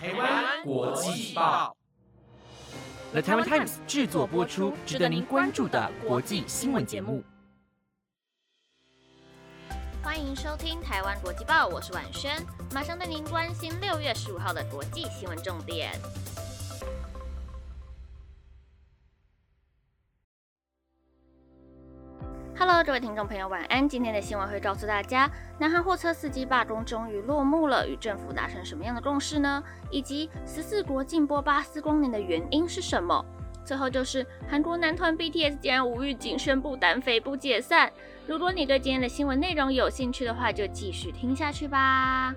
[0.00, 1.76] 台湾国际报
[3.10, 7.24] ，The Taiwan Times 制作播出，值得您关注的国际新闻节目。
[10.00, 15.90] 欢迎收听台湾国际报，我是婉萱，马上带您关心六月十五号的国际新闻重点。
[22.70, 23.88] Hello，各位听众朋友，晚安。
[23.88, 29.64] 今天的新闻会告诉大家，南韩货车司机罢工终于落幕了，与政府达成什么样的共识呢？
[29.90, 33.24] 以及十四国禁播巴斯光年的原因是什么？
[33.64, 37.90] 最后就是韩国男团 BTS 竟然无预警宣布单飞不解散。
[38.26, 42.34] 如果你对今天的新闻内容有兴趣的话，就继续听下去吧。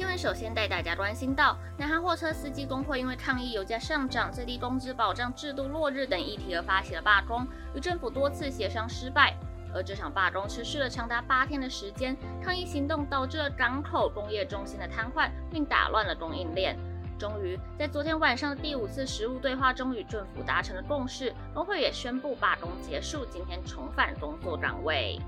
[0.00, 9.36] 新闻首先带大家关心到，南韩货车司机工会因为抗议油价上涨、最低工资保障制度落日等议题而发起了罢工，与政府多次协商失败。
[9.74, 16.78] 而这场罢工持续了长达八天的时间，抗议行动导致了港口工业中心的瘫痪，并打乱了供应链。
[17.18, 25.20] 终于在昨天晚上的第五次实务对话中与政府达成了共识，工会也宣布罢工结束，今天重返工作岗位。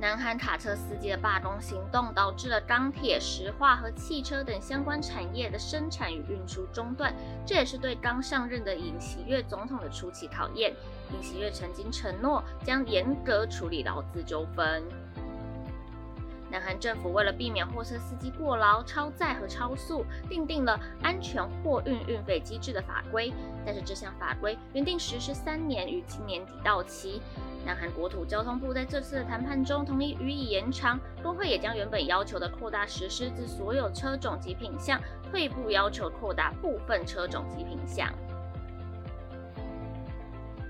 [0.00, 7.12] 南韩卡车司机的罢工行动导致了钢铁、石化和汽车等相关产业的生产与运输中断，
[7.44, 10.72] 这也是对刚上任的尹锡悦总统的初期考验。
[11.12, 14.84] 尹锡悦曾经承诺将严格处理劳资纠纷。
[16.50, 23.32] 南韩政府为了避免货车司机过劳、超载和超速，订定了安全货运运费机制的法规。
[23.66, 27.20] 但是这项法规原定实施三年，于今年底到期。
[27.66, 34.98] 南韩国土交通部在这次的谈判中同意予以延长，工会也将原本要求的扩大实施至所有车种及品项，
[35.30, 38.10] 退步要求扩大部分车种及品项。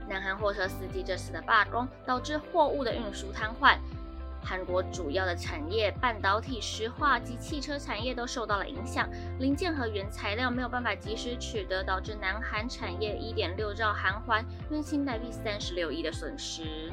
[0.08, 3.76] 南韩货车司机这次的罢工导致货物的运输瘫痪。
[4.42, 9.08] 韩国主要的产业，半导体、石化及汽车产业都受到了影响，
[9.38, 16.90] 零件和原材料没有办法及时取得，导致南韩产业一点六兆韩元（约新台币三十六亿）的损失。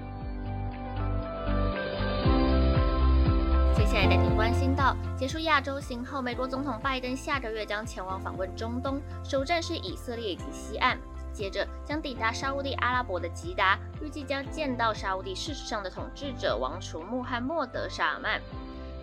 [3.75, 10.97] 接下来带您关心到，结束亚洲行后，美国总统拜登下个月将前往访问中东，首站是以色列以及西岸。
[11.35, 18.41] 接着将抵达沙地阿拉伯的吉达，预计将见到沙地事实上的统治者王储穆罕默德·沙尔曼。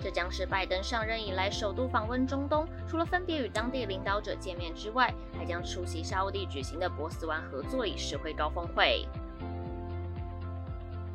[0.03, 9.07] 这将是拜登上任以来首度访问中东，除了分别与当地领导者见面之外，还将出席沙地举行的波斯湾合作理事会高峰会。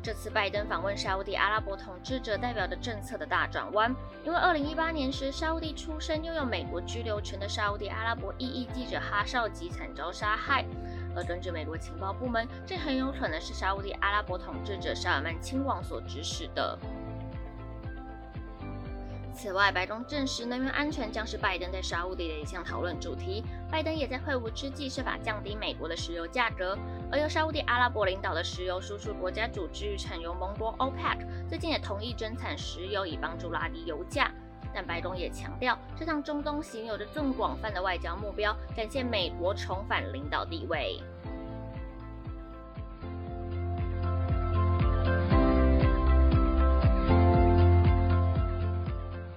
[0.00, 10.64] 这次拜登访问沙地阿拉伯统治者，代表着政策的大转弯，因为2018年时，沙地出身、拥有美国居留权的沙地阿拉伯异议记者哈绍吉惨遭杀害。
[11.16, 16.78] 而根据美国情报部门，这很有可能是沙地阿拉伯统治者沙尔曼亲王所指使的。
[19.32, 23.44] 此外，白宫证实能源安全将是拜登在沙地的一项讨论主题。
[23.70, 26.76] 拜登也在会晤之际设法降低美国的石油价格。
[27.08, 34.28] 而由沙地阿拉伯领导的石油输出国家组织与产油盟国 OPEC 最近也同意增产石油，以帮助拉低油价。
[34.78, 41.02] 但白宫也强调，这趟中东行有着更广泛的外交目标，展现美国重返领导地位。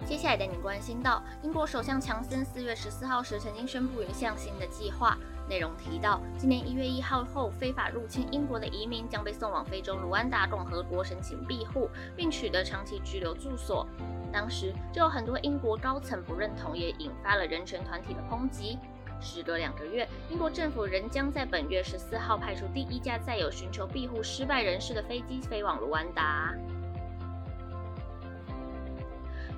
[0.06, 5.18] 接下来带您关心到，英国首相强森四月十四号时曾经宣布一项新的计划，
[5.52, 13.86] 内容提到，今年一月一号后非法入侵英国的移民将被送往非洲卢安达共和国申请庇护，并取得长期居留住所。
[14.32, 18.80] 当时就有很多英国高层不认同，也引发了人权团体的抨击。
[19.20, 26.56] 时隔两个月，英国政府仍将在本月十四号派出第一架载有寻求庇护失败人士的飞机飞往卢安达。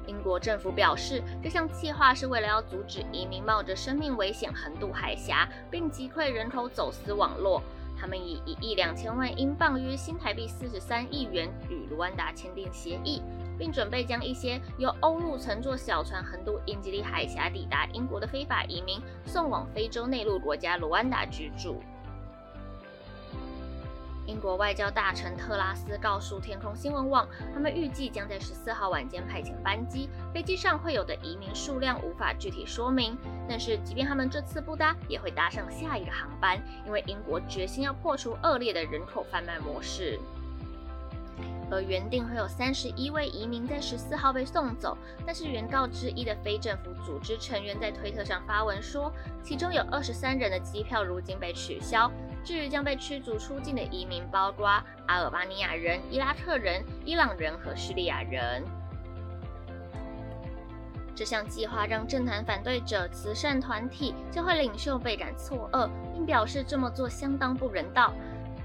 [0.08, 7.62] 英国政府表示，这项计划是为了要阻止移民冒着生命危险横渡海峡，并击溃人口走私网络。
[7.96, 13.22] 他们以一亿两千万英镑（约新台币四十三亿元）与卢安达签订协议。
[13.56, 21.82] 并准备将一些由欧陆乘坐小船横渡英吉利海峡抵达英国的非法移民送往非洲内陆国家卢安达居住。
[24.26, 33.18] 英国外交大臣特拉斯告诉天空新闻网，他们预计将在十四号晚间派遣班机，飞机上会有的移民数量无法具体说明，
[33.50, 40.18] 但是即便他们这次不搭，也会搭上下一个航班，因为英国决心要破除恶劣的人口贩卖模式。
[41.72, 49.12] 而原定会有三十一位移民在十四号被送走，但是原告之一的非政府组织成员在推特上发文说，
[49.42, 52.12] 其中有二十三人的机票如今被取消，
[52.44, 54.68] 至于将被驱逐出境的移民，包括
[55.08, 58.64] 阿尔巴尼亚人、伊拉克人、伊朗人和叙利亚人。
[61.16, 68.14] 这项计划让政坛反对者、慈善团体、教会领袖倍感错愕，并表示这么做相当不人道。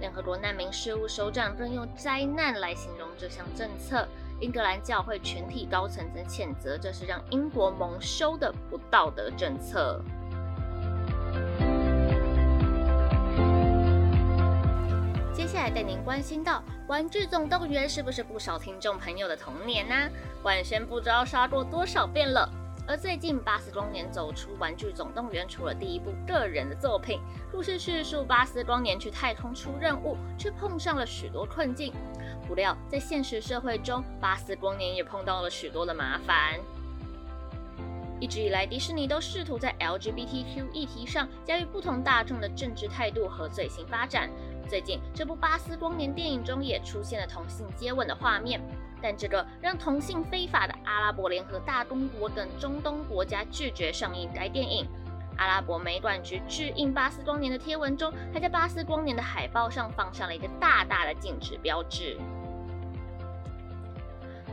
[0.00, 4.08] 联合国难民事务首长更用“灾难”来形容这项政策。
[4.40, 10.00] 英格兰教会全体高层则谴责这是让英国蒙羞的不道德政策。
[15.38, 16.58] 接下来带您关心到
[16.88, 19.94] 《玩具总动员》是不是不少听众朋友的童年呢？
[20.42, 22.50] 万轩不知道刷过多少遍了。
[22.88, 27.20] 而最近巴斯光年走出《玩具总动员》，除了第一部个人的作品，
[27.52, 31.92] 故事叙述巴斯光年去太空出任务，却碰上了许多困境。
[32.48, 36.58] 不料在现实社会中，巴斯光年也碰到了许多的麻烦。
[38.20, 44.28] 一直以来，迪士尼都试图在 LGBTQ 议题上驾驭不同大众的政治态度和最新发展。
[44.68, 48.60] 最近，这部巴斯光年电影中也出现了同性接吻的画面。
[49.00, 54.84] 但这个让同性非法的阿拉伯联合大公国等中东国家拒绝上映该电影。
[55.36, 62.18] 阿拉伯美管局拒印巴斯光年的贴文中，还在巴斯光年的海报上放上了一个大大的禁止标志。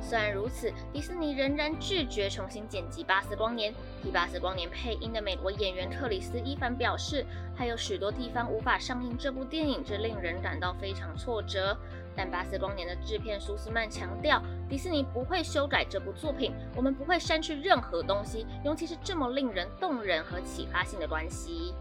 [0.07, 3.73] 虽然如此，迪士尼仍然拒绝重新剪辑《巴斯光年》。
[4.03, 7.25] 替《巴斯光年》配音的美国演员克里斯·伊凡表示，
[7.55, 11.75] 还有许多地方无法上映这部电影，这令人感到非常挫折。
[12.15, 21.73] 但《巴斯光年》的制片苏斯曼强调，迪士尼不会修改这部作品，我们不会删去任何东西，尤其是这么令人动人和启发性的关系。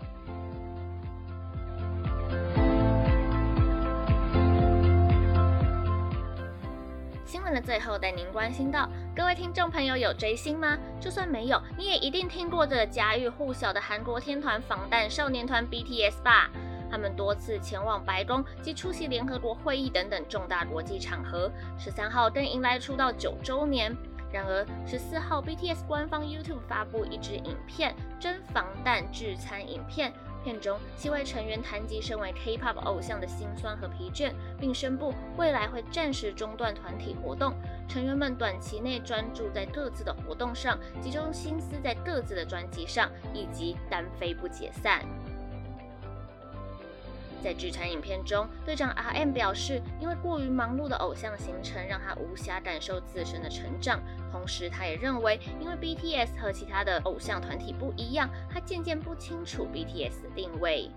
[7.35, 10.79] 新闻的最后，带您关心到，各位听众朋友有追星吗？
[11.01, 16.49] 就算没有，你也一定听过这家喻户晓的韩国天团防弹少年团 BTS 吧？
[16.89, 21.51] 他们多次前往白宫及出席联合国会议等等重大国际场合。
[21.77, 23.93] 十三号更迎来出道九周年。
[24.33, 30.13] 然而，十四号 BTS 官方 YouTube 发布一支影片《真防弹聚餐》影片。
[30.45, 37.55] 片中，七位成员谈及身为 K-pop 偶像的辛酸和疲倦，并宣布未来会暂时中断团体活动，
[37.89, 45.03] 成员们短期内专注在各自的活动上，集中心思在各自的专辑上，以及单飞不解散。
[47.45, 54.01] 在剧场影片中，队长 R.M 表示，因为过于忙碌的偶像行程，让他无暇感受自身的成长。
[54.33, 60.89] 同时，他也认为，因为 BTS 和其他的偶像团体不一样，他渐渐不清楚 BTS 的定位。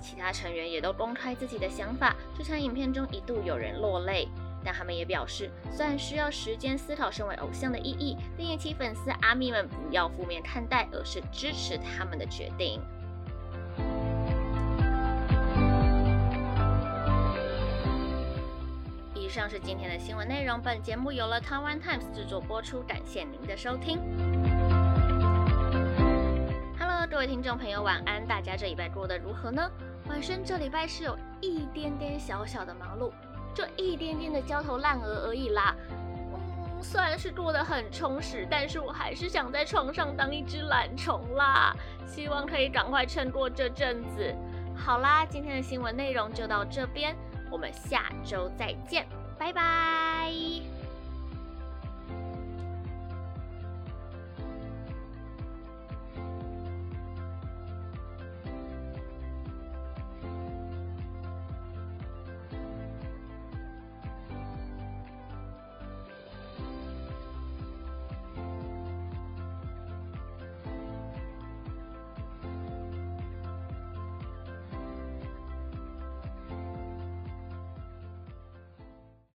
[0.00, 2.14] 其他成员也都公开自己的想法。
[2.38, 4.28] 这场影片中一度有人落泪，
[4.64, 12.80] 但他们也表示，虽然需要时间思考身为偶像的意义，但也请粉丝阿咪们不要负面看待，而是支持他们的决定。
[19.32, 20.60] 以上是今天的新闻内容。
[20.60, 23.98] 本节目由了 Taiwan Times 制作播出，感谢您的收听。
[26.78, 28.26] Hello，各位听众朋友，晚安！
[28.26, 29.66] 大家这礼拜过得如何呢？
[30.06, 33.10] 晚生这礼拜是有一点点小小的忙碌，
[33.54, 35.74] 就一点点的焦头烂额而已啦。
[35.88, 41.74] 嗯，虽然是过得很充实，但是我还是想在床上当一只懒虫啦。
[42.06, 44.36] 希望可以赶快撑过这阵子。
[44.76, 47.16] 好啦，今天的新闻内容就到这边，
[47.50, 49.06] 我们下周再见。
[49.42, 50.81] 拜拜。